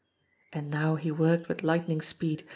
[0.51, 2.43] And now he worked with lightning speed.